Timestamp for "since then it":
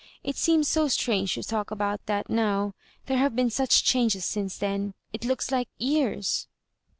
4.25-5.23